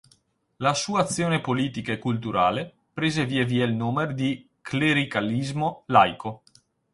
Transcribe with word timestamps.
La 0.55 0.73
sua 0.73 1.01
azione 1.01 1.41
politica 1.41 1.91
e 1.91 1.99
culturale 1.99 2.73
prese 2.91 3.23
via 3.27 3.45
via 3.45 3.65
il 3.65 3.73
nome 3.75 4.15
di 4.15 4.49
clericalismo 4.59 5.83
laico. 5.85 6.41